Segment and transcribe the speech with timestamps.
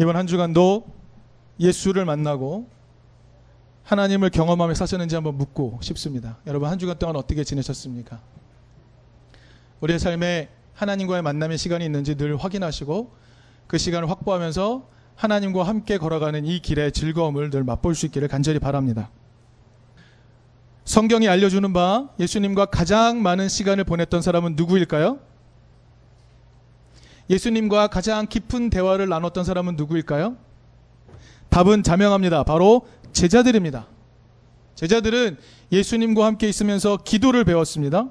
[0.00, 0.86] 이번 한 주간도
[1.60, 2.68] 예수를 만나고
[3.84, 6.38] 하나님을 경험하며 사셨는지 한번 묻고 싶습니다.
[6.46, 8.20] 여러분 한 주간 동안 어떻게 지내셨습니까?
[9.80, 13.12] 우리의 삶에 하나님과의 만남의 시간이 있는지 늘 확인하시고
[13.66, 19.10] 그 시간을 확보하면서 하나님과 함께 걸어가는 이 길의 즐거움을 늘 맛볼 수 있기를 간절히 바랍니다.
[20.84, 25.20] 성경이 알려주는 바 예수님과 가장 많은 시간을 보냈던 사람은 누구일까요?
[27.30, 30.36] 예수님과 가장 깊은 대화를 나눴던 사람은 누구일까요?
[31.48, 32.42] 답은 자명합니다.
[32.44, 33.86] 바로 제자들입니다.
[34.74, 35.38] 제자들은
[35.72, 38.10] 예수님과 함께 있으면서 기도를 배웠습니다.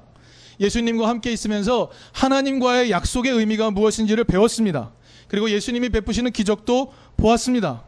[0.60, 4.92] 예수님과 함께 있으면서 하나님과의 약속의 의미가 무엇인지를 배웠습니다.
[5.28, 7.84] 그리고 예수님이 베푸시는 기적도 보았습니다.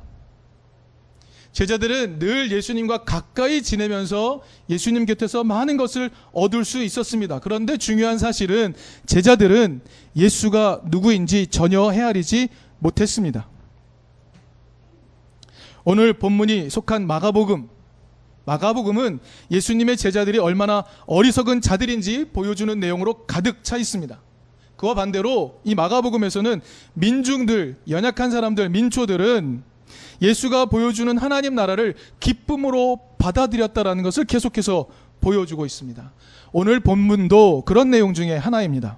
[1.57, 7.39] 제자들은 늘 예수님과 가까이 지내면서 예수님 곁에서 많은 것을 얻을 수 있었습니다.
[7.39, 8.75] 그런데 중요한 사실은
[9.07, 9.81] 제자들은
[10.17, 13.49] 예수가 누구인지 전혀 헤아리지 못했습니다.
[15.85, 17.71] 오늘 본문이 속한 마가복음,
[18.45, 19.21] 마가복음은
[19.51, 24.21] 예수님의 제자들이 얼마나 어리석은 자들인지 보여주는 내용으로 가득 차 있습니다.
[24.77, 26.61] 그와 반대로 이 마가복음에서는
[26.93, 29.76] 민중들, 연약한 사람들, 민초들은
[30.23, 34.87] 예수가 보여주는 하나님 나라를 기쁨으로 받아들였다라는 것을 계속해서
[35.21, 36.13] 보여주고 있습니다.
[36.53, 38.97] 오늘 본문도 그런 내용 중에 하나입니다.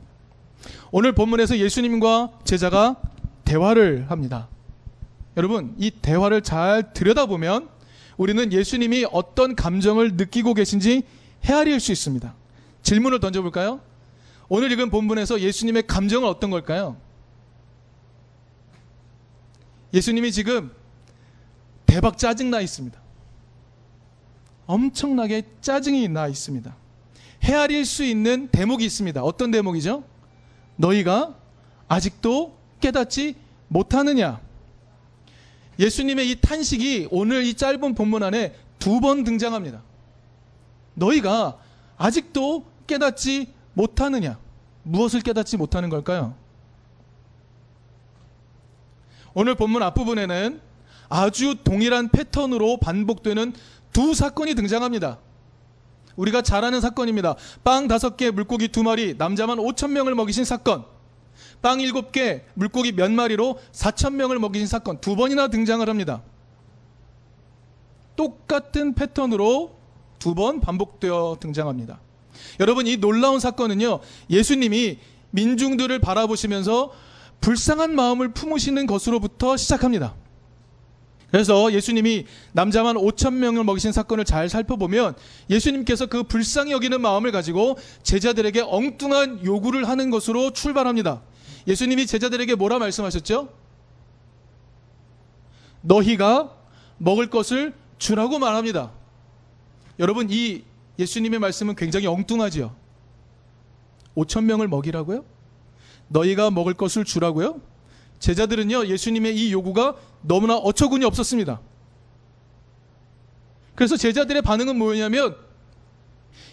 [0.91, 2.97] 오늘 본문에서 예수님과 제자가
[3.45, 4.49] 대화를 합니다.
[5.37, 7.69] 여러분, 이 대화를 잘 들여다보면
[8.17, 11.03] 우리는 예수님이 어떤 감정을 느끼고 계신지
[11.45, 12.35] 헤아릴 수 있습니다.
[12.83, 13.81] 질문을 던져볼까요?
[14.49, 16.97] 오늘 읽은 본문에서 예수님의 감정은 어떤 걸까요?
[19.95, 20.71] 예수님이 지금
[21.89, 23.01] 대박 짜증나 있습니다.
[24.67, 26.77] 엄청나게 짜증이 나 있습니다.
[27.43, 29.23] 헤아릴 수 있는 대목이 있습니다.
[29.23, 30.05] 어떤 대목이죠?
[30.77, 31.35] 너희가
[31.89, 33.37] 아직도 깨닫지
[33.69, 34.39] 못하느냐?
[35.79, 39.83] 예수님의 이 탄식이 오늘 이 짧은 본문 안에 두 번 등장합니다.
[40.95, 41.59] 너희가
[41.97, 44.39] 아직도 깨닫지 못하느냐?
[44.83, 46.35] 무엇을 깨닫지 못하는 걸까요?
[49.35, 50.68] 오늘 본문 앞부분에는
[51.09, 53.55] 아주 동일한 패턴으로 반복되는
[53.93, 55.19] 두 사건이 등장합니다.
[56.17, 57.37] 우리가 잘 아는 사건입니다.
[57.63, 60.85] 빵 다섯 개, 물고기 두 마리, 남자만 5천 명을 먹이신 사건.
[61.63, 66.23] 빵 일곱 개, 물고기 몇 마리로 4천 명을 먹이신 사건 두 번이나 등장을 합니다.
[68.17, 69.77] 똑같은 패턴으로
[70.19, 72.01] 두 번 반복되어 등장합니다.
[72.61, 74.01] 여러분 이 놀라운 사건은요.
[74.31, 74.99] 예수님이
[75.31, 76.93] 민중들을 바라보시면서
[77.41, 80.15] 불쌍한 마음을 품으시는 것으로부터 시작합니다.
[81.31, 85.15] 그래서 예수님이 남자만 5천 명을 먹이신 사건을 잘 살펴보면
[85.51, 91.21] 예수님께서 그 불쌍히 여기는 마음을 가지고 제자들에게 엉뚱한 요구를 하는 것으로 출발합니다.
[91.67, 93.53] 예수님이 제자들에게 뭐라 말씀하셨죠?
[95.83, 96.57] 너희가
[96.97, 98.91] 먹을 것을 주라고 말합니다.
[99.99, 100.63] 여러분 이
[100.99, 102.75] 예수님의 말씀은 굉장히 엉뚱하지요.
[104.17, 105.25] 5천 명을 먹이라고요?
[106.09, 107.61] 너희가 먹을 것을 주라고요?
[108.19, 111.61] 제자들은요, 예수님의 이 요구가 너무나 어처구니 없었습니다.
[113.75, 115.37] 그래서 제자들의 반응은 뭐였냐면,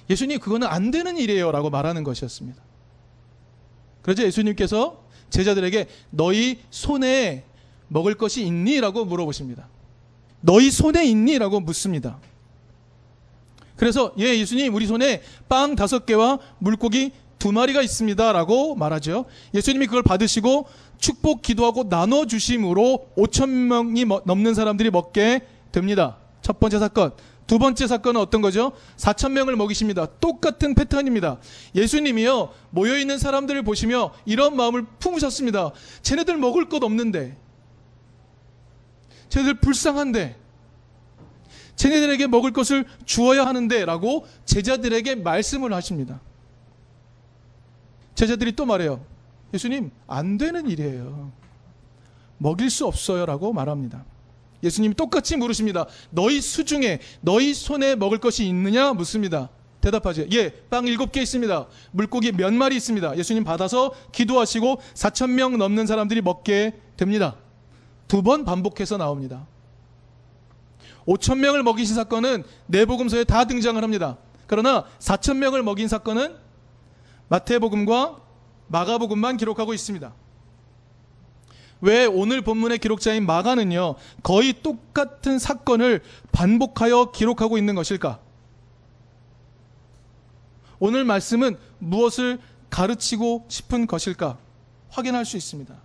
[0.09, 1.51] 예수님, 그거는 안 되는 일이에요.
[1.51, 2.61] 라고 말하는 것이었습니다.
[4.03, 7.43] 그래서 예수님께서 제자들에게 너희 손에
[7.87, 8.79] 먹을 것이 있니?
[8.79, 9.67] 라고 물어보십니다.
[10.41, 11.39] 너희 손에 있니?
[11.39, 12.19] 라고 묻습니다.
[13.75, 17.11] 그래서 예, 예수님, 우리 손에 빵 다섯 개와 물고기
[17.45, 18.31] 두 마리가 있습니다.
[18.31, 19.25] 라고 말하죠.
[19.53, 20.65] 예수님이 그걸 받으시고
[20.97, 25.41] 축복 기도하고 나눠 주심으로 5천 명이 넘는 사람들이 먹게
[25.71, 26.17] 됩니다.
[26.41, 27.11] 첫 번째 사건.
[27.45, 28.71] 두 번째 사건은 어떤 거죠?
[28.97, 30.07] 4천 명을 먹이십니다.
[30.19, 31.37] 똑같은 패턴입니다.
[31.75, 35.69] 예수님이요, 모여 있는 사람들을 보시며 이런 마음을 품으셨습니다.
[36.01, 37.37] 쟤네들 먹을 것 없는데,
[39.29, 40.35] 쟤네들 불쌍한데,
[41.75, 46.21] 쟤네들에게 먹을 것을 주어야 하는데, 라고 제자들에게 말씀을 하십니다.
[48.15, 49.05] 제자들이 또 말해요.
[49.53, 51.31] 예수님, 안 되는 일이에요.
[52.37, 53.25] 먹일 수 없어요.
[53.25, 54.03] 라고 말합니다.
[54.63, 55.85] 예수님이 똑같이 물으십니다.
[56.09, 58.93] 너희 수중에 너희 손에 먹을 것이 있느냐?
[58.93, 59.49] 묻습니다.
[59.81, 60.25] 대답하죠.
[60.31, 61.67] 예, 빵 일곱 개 있습니다.
[61.91, 63.17] 물고기 몇 마리 있습니다.
[63.17, 67.35] 예수님 받아서 기도하시고 4천 명 넘는 사람들이 먹게 됩니다.
[68.07, 69.45] 두 번 반복해서 나옵니다.
[71.07, 74.17] 5천 명을 먹이신 사건은 내복음서에 다 등장을 합니다.
[74.47, 76.35] 그러나 4천 명을 먹인 사건은
[77.27, 78.21] 마태복음과
[78.67, 80.13] 마가복음만 기록하고 있습니다.
[81.81, 86.01] 왜 오늘 본문의 기록자인 마가는요, 거의 똑같은 사건을
[86.31, 88.19] 반복하여 기록하고 있는 것일까?
[90.79, 92.39] 오늘 말씀은 무엇을
[92.69, 94.37] 가르치고 싶은 것일까?
[94.89, 95.75] 확인할 수 있습니다.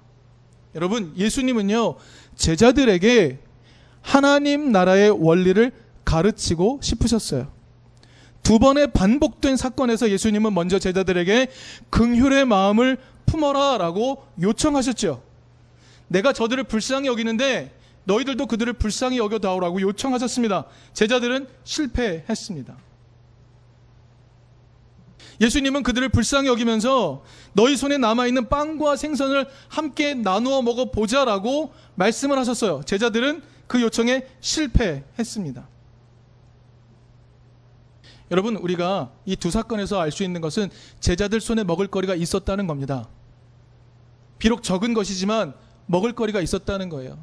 [0.75, 1.97] 여러분, 예수님은요,
[2.37, 3.39] 제자들에게
[4.03, 5.73] 하나님 나라의 원리를
[6.05, 7.53] 가르치고 싶으셨어요.
[8.51, 11.47] 두 번의 반복된 사건에서 예수님은 먼저 제자들에게
[11.91, 15.23] 긍휼의 마음을 품어라라고 요청하셨죠.
[16.09, 20.65] 내가 저들을 불쌍히 여기는데 너희들도 그들을 불쌍히 여겨다오라고 요청하셨습니다.
[20.95, 22.77] 제자들은 실패했습니다.
[25.41, 32.83] 예수님은 그들을 불쌍히 여기면서 너희 손에 남아있는 빵과 생선을 함께 나누어 먹어보자라고 말씀을 하셨어요.
[32.85, 35.70] 제자들은 그 요청에 실패했습니다.
[38.31, 43.09] 여러분, 우리가 이 두 사건에서 알 수 있는 것은 제자들 손에 먹을거리가 있었다는 겁니다.
[44.39, 45.55] 비록 적은 것이지만
[45.87, 47.19] 먹을거리가 있었다는 거예요.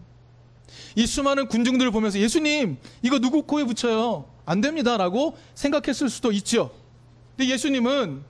[0.96, 4.26] 이 수많은 군중들을 보면서 예수님, 이거 누구 코에 붙여요?
[4.46, 4.98] 안 됩니다.
[4.98, 6.72] 라고 생각했을 수도 있죠.
[7.36, 8.24] 근데 예수님은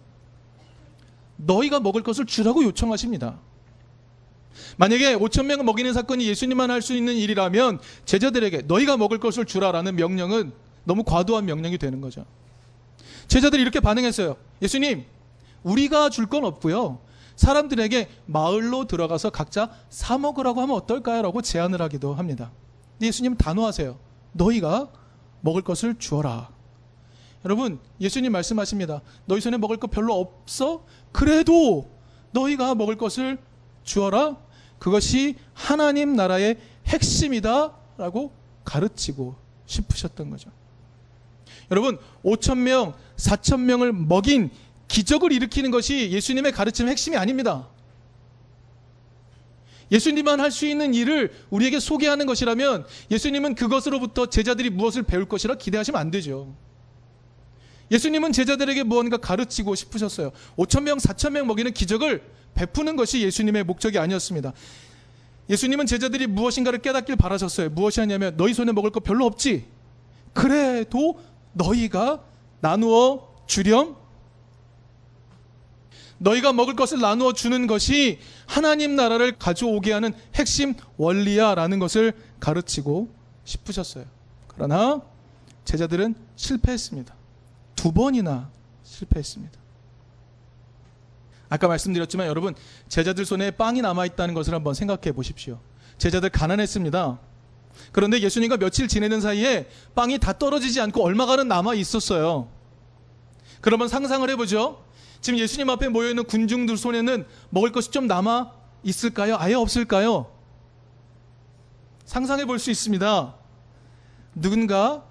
[1.38, 3.40] 너희가 먹을 것을 주라고 요청하십니다.
[4.78, 9.96] 만약에 5천 명을 먹이는 사건이 예수님만 할 수 있는 일이라면 제자들에게 너희가 먹을 것을 주라라는
[9.96, 10.52] 명령은
[10.84, 12.26] 너무 과도한 명령이 되는 거죠.
[13.28, 14.38] 제자들이 이렇게 반응했어요.
[14.62, 15.06] 예수님,
[15.64, 17.00] 우리가 줄 건 없고요.
[17.36, 21.22] 사람들에게 마을로 들어가서 각자 사 먹으라고 하면 어떨까요?
[21.22, 22.52] 라고 제안을 하기도 합니다.
[23.02, 23.98] 예수님 단호하세요.
[24.34, 24.90] 너희가
[25.42, 26.50] 먹을 것을 주어라.
[27.46, 29.02] 여러분, 예수님 말씀하십니다.
[29.26, 30.84] 너희 손에 먹을 것 별로 없어?
[31.12, 31.88] 그래도
[32.32, 33.38] 너희가 먹을 것을
[33.84, 34.38] 주어라.
[34.80, 36.58] 그것이 하나님 나라의
[36.88, 37.74] 핵심이다.
[37.98, 38.32] 라고
[38.64, 39.36] 가르치고
[39.66, 40.50] 싶으셨던 거죠.
[41.72, 44.50] 여러분, 5천 명, 4천 명을 먹인
[44.88, 47.68] 기적을 일으키는 것이 예수님의 가르침의 핵심이 아닙니다.
[49.92, 56.00] 예수님만 할 수 있는 일을 우리에게 소개하는 것이라면 예수님은 그것으로부터 제자들이 무엇을 배울 것이라 기대하시면
[56.00, 56.56] 안 되죠.
[57.90, 60.32] 예수님은 제자들에게 무언가 가르치고 싶으셨어요.
[60.58, 62.22] 5천 명, 4천 명 먹이는 기적을
[62.54, 64.52] 베푸는 것이 예수님의 목적이 아니었습니다.
[65.50, 67.70] 예수님은 제자들이 무엇인가를 깨닫길 바라셨어요.
[67.70, 69.66] 무엇이 냐면 너희 손에 먹을 거 별로 없지.
[70.34, 71.18] 그래도
[71.58, 72.24] 너희가
[72.60, 73.96] 나누어 주렴
[76.20, 83.10] 너희가 먹을 것을 나누어 주는 것이 하나님 나라를 가져오게 하는 핵심 원리야 라는 것을 가르치고
[83.44, 84.06] 싶으셨어요.
[84.48, 85.02] 그러나
[85.66, 87.14] 제자들은 실패했습니다.
[87.76, 88.50] 두 번이나
[88.84, 89.58] 실패했습니다.
[91.50, 92.56] 아까 말씀드렸지만 여러분
[92.90, 95.60] 제자들 손에 빵이 남아 있다는 것을 한번 생각해 보십시오.
[95.98, 97.20] 제자들 가난했습니다.
[97.92, 102.50] 그런데 예수님과 며칠 지내는 사이에 빵이 다 떨어지지 않고 얼마가는 남아 있었어요.
[103.62, 104.84] 그러면 상상을 해보죠.
[105.22, 108.52] 지금 예수님 앞에 모여있는 군중들 손에는 먹을 것이 좀 남아
[108.84, 109.36] 있을까요?
[109.40, 110.32] 아예 없을까요?
[112.06, 113.36] 상상해 볼 수 있습니다.
[114.36, 115.04] 누군가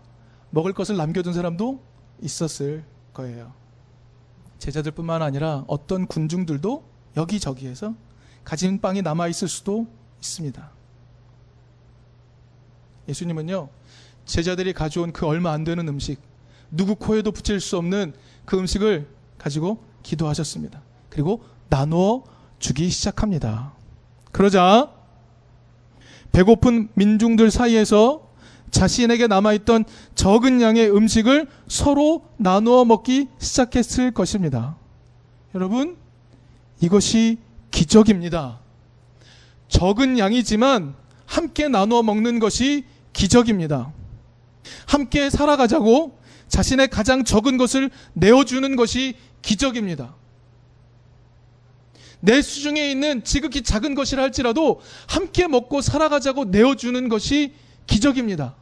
[0.50, 1.82] 먹을 것을 남겨둔 사람도
[2.22, 3.52] 있었을 거예요.
[4.58, 6.84] 제자들뿐만 아니라 어떤 군중들도
[7.16, 7.94] 여기저기에서
[8.44, 9.86] 가진 빵이 남아 있을 수도
[10.20, 10.70] 있습니다.
[13.08, 13.68] 예수님은요,
[14.24, 16.20] 제자들이 가져온 그 얼마 안 되는 음식,
[16.70, 18.14] 누구 코에도 붙일 수 없는
[18.44, 19.08] 그 음식을
[19.38, 20.82] 가지고 기도하셨습니다.
[21.08, 22.24] 그리고 나누어
[22.58, 23.72] 주기 시작합니다.
[24.32, 24.92] 그러자
[26.32, 28.26] 배고픈 민중들 사이에서
[28.70, 34.76] 자신에게 남아있던 적은 양의 음식을 서로 나누어 먹기 시작했을 것입니다.
[35.54, 35.96] 여러분,
[36.80, 37.38] 이것이
[37.70, 38.58] 기적입니다.
[39.68, 40.94] 적은 양이지만
[41.24, 42.84] 함께 나누어 먹는 것이
[43.16, 43.92] 기적입니다.
[44.86, 46.18] 함께 살아가자고
[46.48, 50.14] 자신의 가장 적은 것을 내어주는 것이 기적입니다.
[52.20, 57.54] 내 수중에 있는 지극히 작은 것이라 할지라도 함께 먹고 살아가자고 내어주는 것이
[57.86, 58.54] 기적입니다.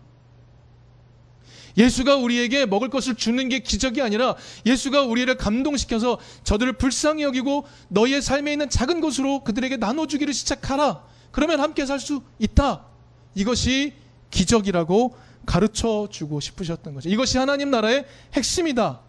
[1.76, 8.22] 예수가 우리에게 먹을 것을 주는 게 기적이 아니라 예수가 우리를 감동시켜서 저들을 불쌍히 여기고 너희의
[8.22, 11.02] 삶에 있는 작은 것으로 그들에게 나눠주기를 시작하라.
[11.32, 12.86] 그러면 함께 살 수 있다.
[13.34, 14.03] 이것이
[14.34, 15.14] 기적이라고
[15.46, 17.08] 가르쳐 주고 싶으셨던 거죠.
[17.08, 19.00] 이것이 하나님 나라의 핵심이다.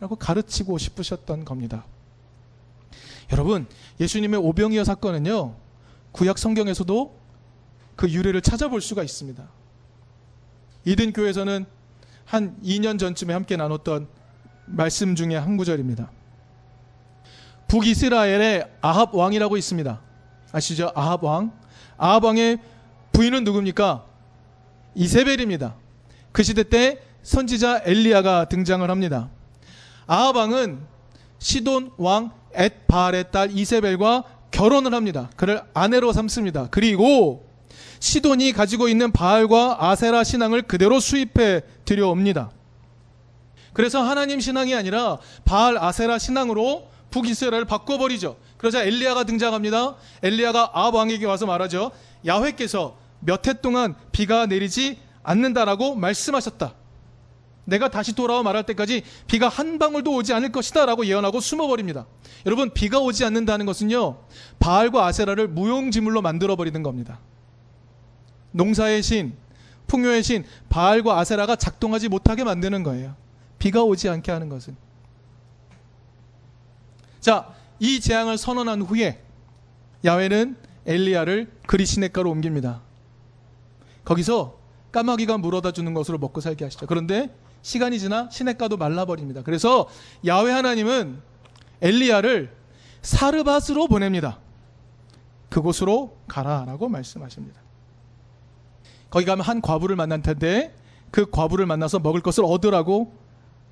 [0.00, 1.84] 라고 가르치고 싶으셨던 겁니다.
[3.32, 3.66] 여러분,
[4.00, 5.54] 예수님의 오병이어 사건은요,
[6.12, 7.18] 구약 성경에서도
[7.96, 9.48] 그 유래를 찾아볼 수가 있습니다.
[10.84, 11.66] 이든 교회에서는
[12.24, 14.08] 한 2년 전쯤에 함께 나눴던
[14.66, 16.10] 말씀 중에 한 구절입니다.
[17.68, 20.00] 북이스라엘의 아합 왕이라고 있습니다.
[20.52, 20.90] 아시죠?
[20.94, 21.52] 아합 왕.
[21.96, 22.58] 아합 왕의
[23.12, 24.08] 부인은 누굽니까?
[24.98, 25.76] 이세벨입니다.
[26.32, 29.30] 그 시대 때 선지자 엘리야가 등장을 합니다.
[30.06, 30.80] 아합 왕은
[31.38, 35.30] 시돈 왕 엣바알의 딸 이세벨과 결혼을 합니다.
[35.36, 36.68] 그를 아내로 삼습니다.
[36.70, 37.46] 그리고
[38.00, 42.50] 시돈이 가지고 있는 바알과 아세라 신앙을 그대로 수입해 들여옵니다.
[43.72, 48.36] 그래서 하나님 신앙이 아니라 바알 아세라 신앙으로 북이스라엘을 바꿔버리죠.
[48.56, 49.94] 그러자 엘리야가 등장합니다.
[50.22, 51.92] 엘리야가 아합 왕에게 와서 말하죠.
[52.26, 56.74] 야훼께서 몇 해 동안 비가 내리지 않는다라고 말씀하셨다.
[57.64, 62.06] 내가 다시 돌아와 말할 때까지 비가 한 방울도 오지 않을 것이다 라고 예언하고 숨어버립니다.
[62.46, 64.24] 여러분 비가 오지 않는다는 것은요
[64.58, 67.20] 바알과 아세라를 무용지물로 만들어 버리는 겁니다.
[68.52, 69.36] 농사의 신,
[69.86, 73.14] 풍요의 신 바알과 아세라가 작동하지 못하게 만드는 거예요.
[73.58, 74.74] 비가 오지 않게 하는 것은.
[77.20, 79.22] 자, 이 재앙을 선언한 후에
[80.04, 80.56] 야훼는
[80.86, 82.80] 엘리야를 그리시네가로 옮깁니다.
[84.08, 84.56] 거기서
[84.90, 86.86] 까마귀가 물어다 주는 것으로 먹고 살게 하시죠.
[86.86, 87.28] 그런데
[87.60, 89.42] 시간이 지나 시냇가도 말라버립니다.
[89.42, 89.86] 그래서
[90.26, 91.20] 야훼 하나님은
[91.82, 92.56] 엘리야를
[93.02, 94.38] 사르밧으로 보냅니다.
[95.50, 97.60] 그곳으로 가라라고 말씀하십니다.
[99.10, 100.74] 거기 가면 한 과부를 만난 텐데
[101.10, 103.14] 그 과부를 만나서 먹을 것을 얻으라고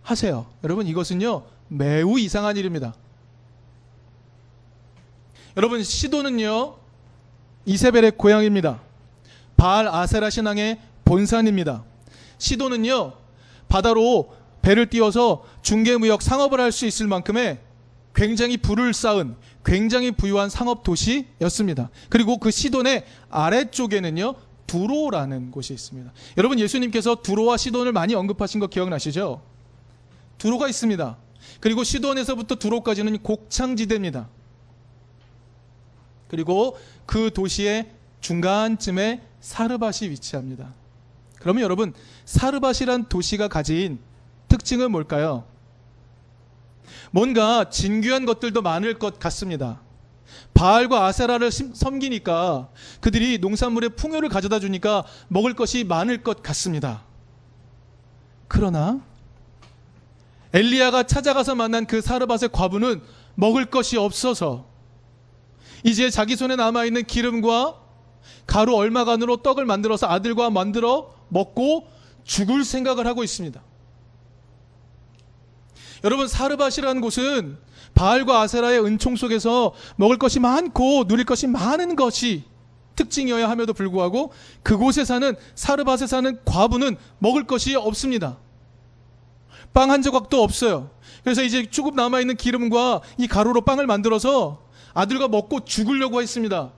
[0.03, 0.47] 하세요.
[0.65, 2.95] 여러분 이것은요 매우 이상한 일입니다.
[5.57, 6.77] 여러분 시도는요
[7.65, 8.86] 이세벨의 고향입니다.
[9.57, 11.85] 바알 아세라 신앙의 본산입니다.
[12.39, 13.13] 시도는요
[13.69, 17.59] 바다로 배를 띄워서 중개무역 상업을 할 수 있을 만큼의
[18.15, 21.91] 굉장히 불을 쌓은 굉장히 부유한 상업 도시였습니다.
[22.09, 24.35] 그리고 그 시돈의 아래쪽에는요
[24.67, 26.13] 두로라는 곳이 있습니다.
[26.39, 29.43] 여러분 예수님께서 두로와 시돈을 많이 언급하신 거 기억나시죠?
[30.39, 31.17] 두로가 있습니다.
[31.61, 34.29] 그리고 시돈에서부터 두로까지는 곡창지대입니다.
[36.29, 40.75] 그리고 그 도시의 중간쯤에 사르밧이 위치합니다.
[41.39, 44.01] 그러면 여러분 사르밧이란 도시가 가진
[44.49, 45.45] 특징은 뭘까요?
[47.13, 49.81] 뭔가 진귀한 것들도 많을 것 같습니다.
[50.53, 57.05] 바알과 아세라를 섬기니까 그들이 농산물의 풍요를 가져다 주니까 먹을 것이 많을 것 같습니다.
[58.49, 59.01] 그러나
[60.55, 63.01] 엘리야가 찾아가서 만난 그 사르밧의 과부는
[63.37, 64.67] 먹을 것이 없어서
[65.85, 67.86] 이제 자기 손에 남아 있는 기름과
[68.47, 71.89] 가루 얼마간으로 떡을 만들어서 아들과 만들어 먹고
[72.25, 73.61] 죽을 생각을 하고 있습니다.
[76.05, 77.59] 여러분 사르밧이라는 곳은
[77.95, 82.45] 바알과 아세라의 은총 속에서 먹을 것이 많고 누릴 것이 많은 것이
[82.95, 88.39] 특징이어야 함에도 불구하고 그곳에 사는 사르밧에 사는 과부는 먹을 것이 없습니다.
[89.73, 90.91] 빵 한 조각도 없어요.
[91.23, 94.63] 그래서 이제 조금 남아 있는 기름과 이 가루로 빵을 만들어서
[94.95, 96.73] 아들과 먹고 죽으려고 했습니다.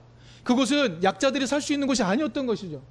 [0.49, 2.81] 그곳은 약자들이 살 수 있는 곳이 아니었던 것이죠.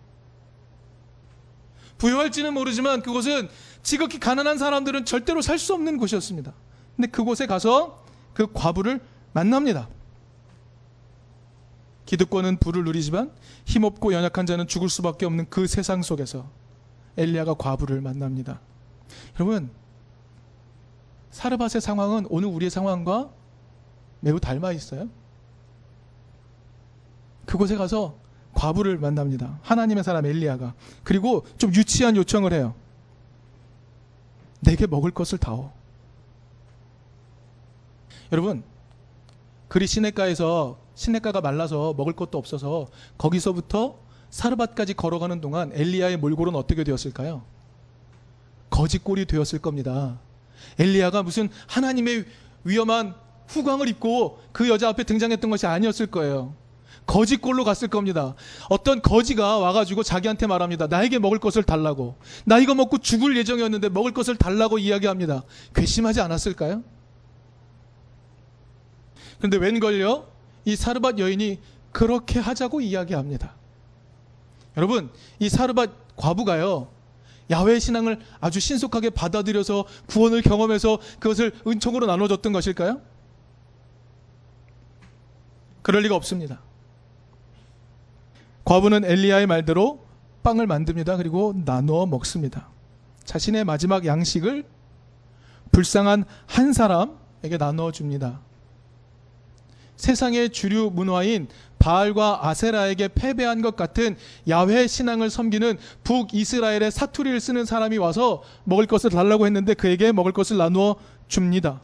[1.98, 3.48] 부유할지는 모르지만 그곳은
[3.82, 6.54] 지극히 가난한 사람들은 절대로 살 수 없는 곳이었습니다.
[6.94, 9.00] 근데 그곳에 가서 그 과부를
[9.32, 9.88] 만납니다.
[12.06, 13.32] 기득권은 불을 누리지만
[13.64, 16.48] 힘없고 연약한 자는 죽을 수밖에 없는 그 세상 속에서
[17.16, 18.60] 엘리야가 과부를 만납니다.
[19.34, 19.72] 여러분
[21.32, 23.30] 사르밧의 상황은 오늘 우리의 상황과
[24.20, 25.08] 매우 닮아 있어요.
[27.48, 28.14] 그곳에 가서
[28.52, 29.58] 과부를 만납니다.
[29.62, 30.74] 하나님의 사람 엘리야가.
[31.02, 32.74] 그리고 좀 유치한 요청을 해요.
[34.60, 35.70] 내게 먹을 것을 다오.
[38.32, 38.62] 여러분,
[39.68, 47.42] 그리 시냇가에서 시냇가가 말라서 먹을 것도 없어서 거기서부터 사르밧까지 걸어가는 동안 엘리야의 몰골은 어떻게 되었을까요?
[48.68, 50.18] 거짓골이 되었을 겁니다.
[50.78, 52.26] 엘리야가 무슨 하나님의
[52.64, 53.14] 위험한
[53.46, 56.54] 후광을 입고 그 여자 앞에 등장했던 것이 아니었을 거예요.
[57.08, 58.34] 거짓골로 갔을 겁니다.
[58.68, 60.86] 어떤 거지가 와가지고 자기한테 말합니다.
[60.86, 62.16] 나에게 먹을 것을 달라고.
[62.44, 65.42] 나 이거 먹고 죽을 예정이었는데 먹을 것을 달라고 이야기합니다.
[65.74, 66.84] 괘씸하지 않았을까요?
[69.38, 70.28] 그런데 웬걸요?
[70.66, 71.58] 이 사르밧 여인이
[71.92, 73.54] 그렇게 하자고 이야기합니다.
[74.76, 76.90] 여러분, 이 사르밧 과부가요.
[77.50, 83.00] 야외 신앙을 아주 신속하게 받아들여서 구원을 경험해서 그것을 은총으로 나눠줬던 것일까요?
[85.80, 86.67] 그럴 리가 없습니다.
[88.68, 90.04] 과부는 엘리야의 말대로
[90.42, 91.16] 빵을 만듭니다.
[91.16, 92.68] 그리고 나누어 먹습니다.
[93.24, 94.66] 자신의 마지막 양식을
[95.72, 98.40] 불쌍한 한 사람에게 나누어 줍니다.
[99.96, 101.48] 세상의 주류 문화인
[101.78, 109.08] 바알과 아세라에게 패배한 것 같은 야훼 신앙을 섬기는 북이스라엘의 사투리를 쓰는 사람이 와서 먹을 것을
[109.08, 110.96] 달라고 했는데 그에게 먹을 것을 나누어
[111.26, 111.80] 줍니다.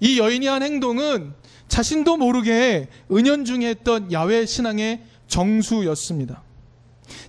[0.00, 1.34] 이 여인이 한 행동은
[1.68, 6.42] 자신도 모르게 은연중에 했던 야외 신앙의 정수였습니다.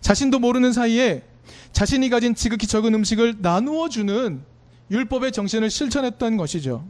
[0.02, 1.24] 자신도 모르는 사이에
[1.72, 4.44] 자신이 가진 지극히 적은 음식을 나누어 주는
[4.92, 6.86] 율법의 정신을 실천했던 것이죠.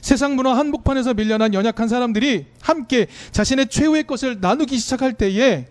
[0.00, 5.68] 세상 문화 한복판에서 밀려난 연약한 사람들이 함께 자신의 최후의 것을 나누기 시작할 때에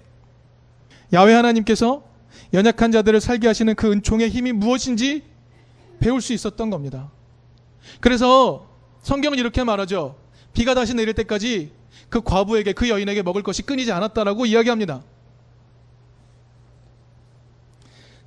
[1.12, 2.04] 야외 하나님께서
[2.54, 5.24] 연약한 자들을 살게 하시는 그 은총의 힘이 무엇인지
[6.00, 7.12] 배울 수 있었던 겁니다.
[8.00, 8.69] 그래서
[9.04, 10.18] 성경은 이렇게 말하죠.
[10.54, 11.72] 비가 다시 내릴 때까지
[12.10, 15.04] 그 과부에게 그 여인에게 먹을 것이 끊이지 않았다라고 이야기합니다.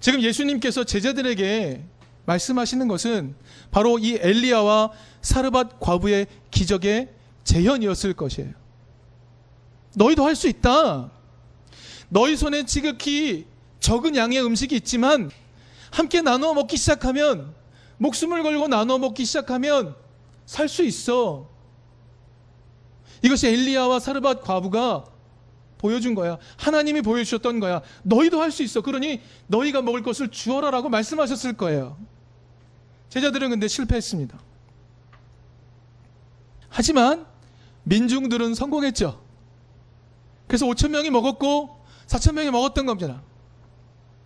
[0.01, 1.83] 지금 예수님께서 제자들에게
[2.25, 3.35] 말씀하시는 것은
[3.71, 7.09] 바로 이 엘리야와 사르밧 과부의 기적의
[7.45, 8.53] 재현이었을 것이에요.
[9.95, 11.11] 너희도 할 수 있다.
[12.09, 13.47] 너희 손에 지극히
[13.81, 15.31] 적은 양의 음식이 있지만
[15.91, 17.55] 함께 나누어 먹기 시작하면
[17.99, 19.95] 목숨을 걸고 나누어 먹기 시작하면
[20.53, 21.49] 살 수 있어.
[23.23, 25.07] 이것이 엘리야와 사르밧 과부가
[25.79, 26.37] 보여준 거야.
[26.59, 27.81] 하나님이 보여주셨던 거야.
[28.03, 28.83] 너희도 할 수 있어.
[28.83, 31.97] 그러니 너희가 먹을 것을 주어라라고 말씀하셨을 거예요.
[33.09, 34.39] 제자들은 근데 실패했습니다.
[36.69, 37.25] 하지만
[37.85, 39.23] 민중들은 성공했죠.
[40.47, 43.23] 그래서 5천 명이 먹었고 4천 명이 먹었던 겁니다.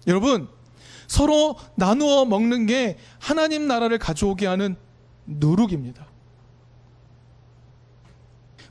[0.09, 0.49] 여러분
[1.06, 4.75] 서로 나누어 먹는 게 하나님 나라를 가져오게 하는
[5.26, 6.15] 누룩입니다.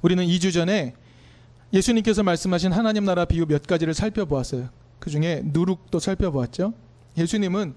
[0.05, 0.93] 우리는 2주 전에
[1.73, 4.69] 예수님께서 말씀하신 하나님 나라 비유 몇 가지를 살펴보았어요.
[4.99, 6.75] 그 중에 누룩도 살펴보았죠.
[7.17, 7.73] 예수님은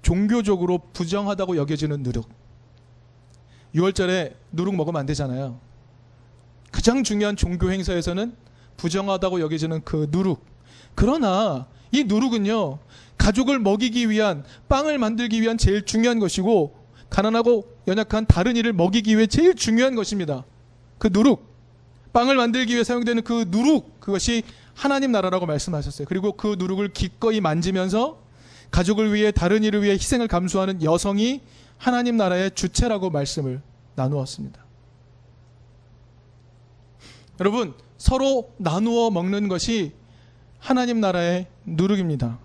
[0.00, 2.28] 종교적으로 부정하다고 여겨지는 누룩.
[3.74, 5.58] 6월절에 누룩 먹으면 안 되잖아요.
[6.70, 8.36] 가장 중요한 종교 행사에서는
[8.76, 10.46] 부정하다고 여겨지는 그 누룩.
[10.94, 12.78] 그러나 이 누룩은요,
[13.18, 16.72] 가족을 먹이기 위한, 빵을 만들기 위한 제일 중요한 것이고,
[17.10, 20.44] 가난하고 연약한 다른 이를 먹이기 위해 제일 중요한 것입니다.
[20.98, 21.53] 그 누룩.
[22.14, 24.00] 빵을 만들기 위해 사용되는 그 누룩.
[24.00, 26.06] 그것이 하나님 나라라고 말씀하셨어요.
[26.08, 28.22] 그리고 그 누룩을 기꺼이 만지면서
[28.70, 31.42] 가족을 위해 다른 이를 위해 희생을 감수하는 여성이
[31.76, 33.60] 하나님 나라의 주체라고 말씀을
[33.96, 34.64] 나누었습니다.
[37.40, 39.92] 여러분, 서로 나누어 먹는 것이
[40.60, 42.38] 하나님 나라의 누룩입니다.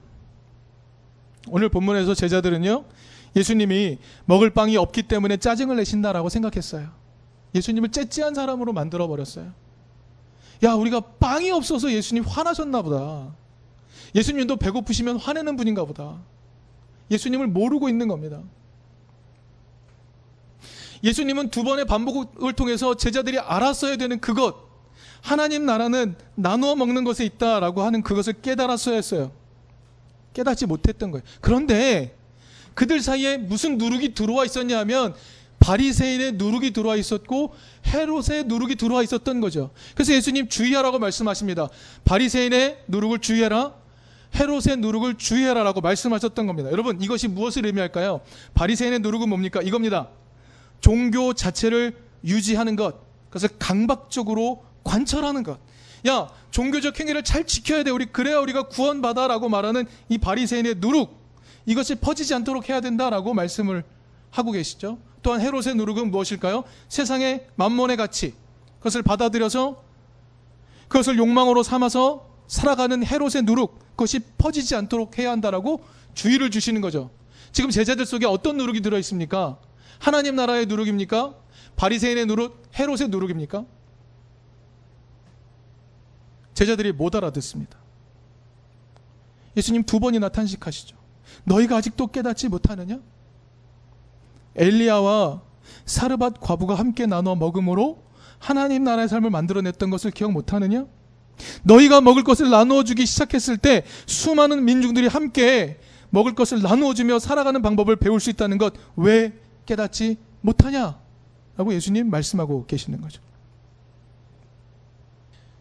[1.47, 2.85] 오늘 본문에서 제자들은요,
[3.35, 6.98] 예수님이 먹을 빵이 없기 때문에 짜증을 내신다라고 생각했어요.
[7.55, 9.51] 예수님을 째째한 사람으로 만들어 버렸어요.
[10.63, 13.33] 야, 우리가 빵이 없어서 예수님 화나셨나 보다.
[14.15, 16.17] 예수님도 배고프시면 화내는 분인가 보다.
[17.11, 18.41] 예수님을 모르고 있는 겁니다.
[21.03, 24.55] 예수님은 두 번의 반복을 통해서 제자들이 알았어야 되는 그것,
[25.21, 29.31] 하나님 나라는 나누어 먹는 것에 있다라고 하는 그것을 깨달았어야 했어요.
[30.33, 31.23] 깨닫지 못했던 거예요.
[31.41, 32.15] 그런데
[32.73, 35.15] 그들 사이에 무슨 누룩이 들어와 있었냐 하면
[35.69, 37.53] 바리새인의 누룩이 들어와 있었고
[37.85, 39.69] 헤롯의 누룩이 들어와 있었던 거죠.
[39.93, 41.69] 그래서 예수님 주의하라고 말씀하십니다.
[42.05, 43.75] 바리새인의 누룩을 주의해라.
[44.35, 46.71] 헤롯의 누룩을 주의해라라고 말씀하셨던 겁니다.
[46.71, 48.21] 여러분 이것이 무엇을 의미할까요?
[48.55, 49.61] 바리새인의 누룩은 뭡니까?
[49.61, 50.09] 이겁니다.
[50.81, 52.95] 종교 자체를 유지하는 것,
[53.27, 55.59] 그것을 강박적으로 관철하는 것.
[56.07, 57.91] 야, 종교적 행위를 잘 지켜야 돼.
[57.91, 61.15] 우리 그래야 우리가 구원받아라고 말하는 이 바리새인의 누룩.
[61.67, 63.83] 이것이 퍼지지 않도록 해야 된다라고 말씀을
[64.31, 64.97] 하고 계시죠.
[65.21, 66.63] 또한 헤롯의 누룩은 무엇일까요?
[66.87, 68.33] 세상의 만몬의 가치.
[68.77, 69.83] 그것을 받아들여서
[70.87, 73.79] 그것을 욕망으로 삼아서 살아가는 헤롯의 누룩.
[73.91, 77.11] 그것이 퍼지지 않도록 해야 한다라고 주의를 주시는 거죠.
[77.51, 79.59] 지금 제자들 속에 어떤 누룩이 들어 있습니까?
[79.99, 81.35] 하나님 나라의 누룩입니까?
[81.75, 83.65] 바리새인의 누룩, 헤롯의 누룩입니까?
[86.53, 87.77] 제자들이 못 알아듣습니다.
[89.55, 90.97] 예수님 두 번이나 탄식하시죠.
[91.43, 92.99] 너희가 아직도 깨닫지 못하느냐?
[94.59, 95.41] 엘리야와
[95.85, 98.03] 사르밧 과부가 함께 나눠 먹음으로
[98.37, 100.85] 하나님 나라의 삶을 만들어냈던 것을 기억 못하느냐?
[101.63, 107.61] 너희가 먹을 것을 나누어 주기 시작했을 때 수많은 민중들이 함께 먹을 것을 나누어 주며 살아가는
[107.61, 109.33] 방법을 배울 수 있다는 것 왜
[109.65, 110.99] 깨닫지 못하냐?
[111.55, 113.21] 라고 예수님 말씀하고 계시는 거죠.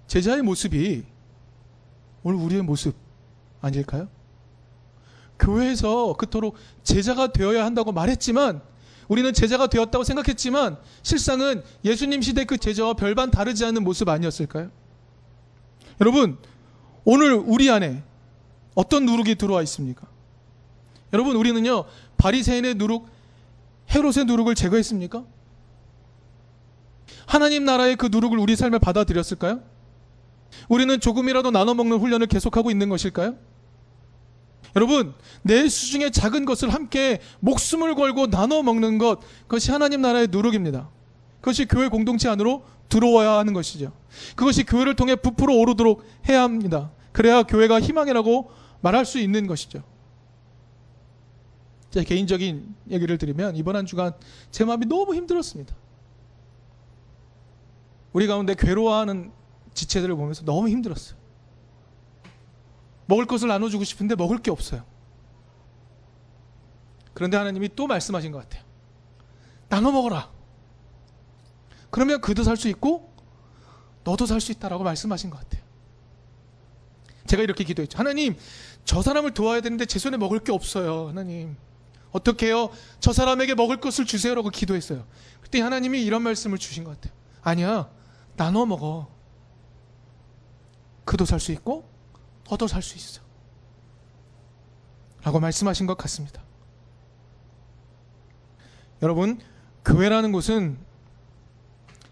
[0.07, 1.05] 제자의 모습이
[2.23, 2.95] 오늘 우리의 모습
[3.61, 4.09] 아닐까요?
[5.39, 8.61] 교회에서 그토록 제자가 되어야 한다고 말했지만
[9.09, 14.71] 우리는 제자가 되었다고 생각했지만 실상은 예수님 시대 그 제자와 별반 다르지 않은 모습 아니었을까요?
[16.01, 16.39] 여러분,
[17.05, 18.03] 오늘 우리 안에
[18.75, 20.07] 어떤 누룩이 들어와 있습니까?
[21.13, 21.87] 여러분, 우리는요,
[22.19, 23.09] 바리새인의 누룩,
[23.95, 25.25] 헤롯의 누룩을 제거했습니까?
[27.27, 29.63] 하나님 나라의 그 누룩을 우리 삶에 받아들였을까요?
[30.69, 33.37] 우리는 조금이라도 나눠 먹는 훈련을 계속하고 있는 것일까요?
[34.77, 40.89] 여러분, 내 수중에 작은 것을 함께 목숨을 걸고 나눠 먹는 것, 그것이 하나님 나라의 누룩입니다.
[41.41, 43.93] 그것이 교회 공동체 안으로 들어와야 하는 것이죠.
[44.37, 46.91] 그것이 교회를 통해 부풀어 오르도록 해야 합니다.
[47.13, 48.51] 그래야 교회가 희망이라고
[48.81, 49.83] 말할 수 있는 것이죠.
[51.91, 54.13] 제 개인적인 얘기를 드리면 이번 한 주간
[54.51, 55.75] 제 마음이 너무 힘들었습니다.
[58.13, 59.33] 우리 가운데 괴로워하는
[59.75, 61.19] 지체들을 보면서 너무 힘들었어요.
[63.09, 64.85] 먹을 것을 나눠주고 싶은데 먹을 게 없어요.
[67.15, 68.63] 그런데 하나님이 또 말씀하신 것 같아요.
[69.69, 70.31] 나눠 먹어라.
[71.91, 73.13] 그러면 그도 살 수 있고
[74.05, 75.63] 너도 살 수 있다라고 말씀하신 것 같아요.
[77.27, 77.99] 제가 이렇게 기도했죠.
[77.99, 78.37] 하나님,
[78.85, 81.09] 저 사람을 도와야 되는데 제 손에 먹을 게 없어요.
[81.09, 81.57] 하나님.
[82.13, 82.71] 어떻게 해요?
[83.01, 85.05] 저 사람에게 먹을 것을 주세요라고 기도했어요.
[85.41, 87.13] 그때 하나님이 이런 말씀을 주신 것 같아요.
[87.43, 87.91] 아니야.
[88.37, 89.09] 나눠 먹어.
[91.05, 91.89] 그도 살 수 있고
[92.51, 93.21] 너도 살수 있어.
[95.23, 96.43] 라고 말씀하신 것 같습니다.
[99.03, 99.41] 여러분,
[99.85, 100.79] 교회라는 곳은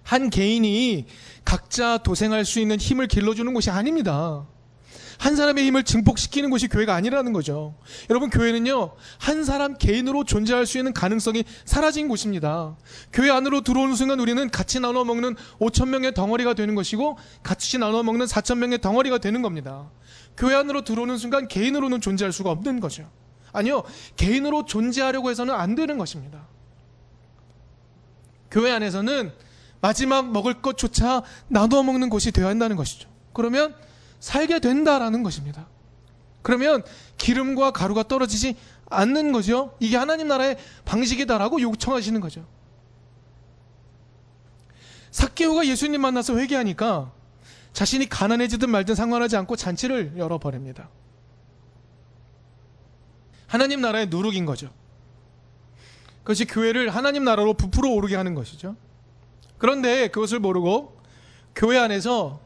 [0.03, 1.07] 한 개인이
[1.45, 4.47] 각자 도생할 수 있는 힘을 길러주는 곳이 아닙니다.
[5.19, 7.75] 한 사람의 힘을 증폭시키는 곳이 교회가 아니라는 거죠.
[8.11, 12.77] 여러분, 교회는요, 한 사람 개인으로 존재할 수 있는 가능성이 사라진 곳입니다.
[13.13, 18.03] 교회 안으로 들어오는 순간 우리는 같이 나눠 먹는 5천 명의 덩어리가 되는 것이고, 같이 나눠
[18.03, 19.91] 먹는 4천 명의 덩어리가 되는 겁니다.
[20.37, 23.11] 교회 안으로 들어오는 순간 개인으로는 존재할 수가 없는 거죠.
[23.53, 23.85] 아니요,
[24.17, 26.47] 개인으로 존재하려고 해서는 안 되는 것입니다.
[28.51, 29.33] 교회 안에서는
[29.81, 33.09] 마지막 먹을 것조차 나눠 먹는 곳이 되어야 한다는 것이죠.
[33.33, 33.75] 그러면
[34.21, 35.67] 살게 된다라는 것입니다.
[36.43, 36.83] 그러면
[37.19, 38.57] 기름과 가루가 떨어지지
[38.89, 39.77] 않는 거죠.
[39.81, 42.47] 이게 하나님 나라의 방식이다라고 요청하시는 거죠.
[45.11, 47.11] 사케오가 예수님 만나서 회개하니까
[47.73, 50.89] 자신이 가난해지든 말든 상관하지 않고 잔치를 열어버립니다.
[53.47, 54.71] 하나님 나라의 누룩인 거죠.
[56.19, 58.77] 그것이 교회를 하나님 나라로 부풀어 오르게 하는 것이죠.
[59.59, 61.01] 그런데 그것을 모르고
[61.55, 62.41] 교회 안에서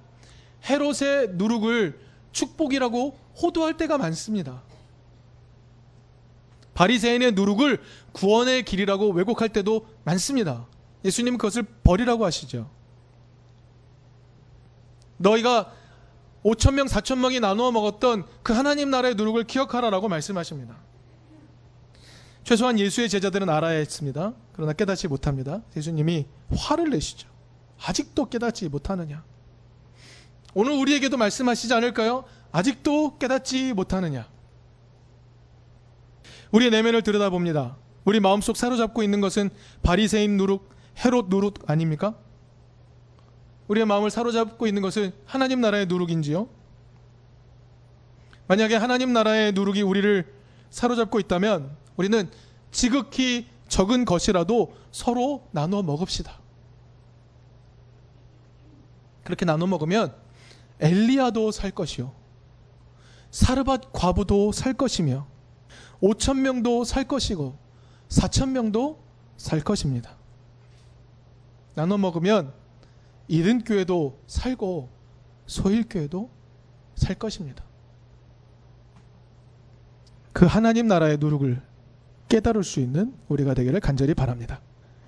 [0.68, 2.01] 헤롯의 누룩을
[2.33, 4.62] 축복이라고 호도할 때가 많습니다.
[6.75, 7.81] 바리새인의 누룩을
[8.12, 10.66] 구원의 길이라고 왜곡할 때도 많습니다.
[11.05, 12.70] 예수님은 그것을 버리라고 하시죠.
[15.18, 15.73] 너희가
[16.44, 20.77] 5천 명, 4천 명이 나누어 먹었던 그 하나님 나라의 누룩을 기억하라라고 말씀하십니다.
[22.44, 24.33] 최소한 예수의 제자들은 알아야 했습니다.
[24.55, 25.61] 그러나 깨닫지 못합니다.
[25.77, 27.29] 예수님이 화를 내시죠.
[27.85, 29.23] 아직도 깨닫지 못하느냐?
[30.54, 32.24] 오늘 우리에게도 말씀하시지 않을까요?
[32.52, 34.28] 아직도 깨닫지 못하느냐?
[36.50, 37.76] 우리의 내면을 들여다봅니다.
[38.04, 39.50] 우리 마음속 사로잡고 있는 것은
[39.82, 40.68] 바리새인 누룩,
[41.04, 42.16] 헤롯 누룩 아닙니까?
[43.68, 46.48] 우리의 마음을 사로잡고 있는 것은 하나님 나라의 누룩인지요?
[48.48, 50.26] 만약에 하나님 나라의 누룩이 우리를
[50.70, 52.28] 사로잡고 있다면 우리는
[52.72, 56.40] 지극히 적은 것이라도 서로 나눠 먹읍시다.
[59.22, 60.12] 그렇게 나눠 먹으면
[60.80, 62.12] 엘리야도 살 것이요.
[63.30, 65.26] 사르밧 과부도 살 것이며
[66.02, 67.56] 5천 명도 살 것이고
[68.08, 69.02] 4천 명도
[69.36, 70.16] 살 것입니다.
[71.74, 72.52] 나눠 먹으면
[73.28, 74.88] 이른 교회도 살고
[75.46, 76.30] 소일 교회도
[76.96, 77.64] 살 것입니다.
[80.32, 81.62] 그 하나님 나라의 누룩을
[82.28, 84.60] 깨달을 수 있는 우리가 되기를 간절히 바랍니다.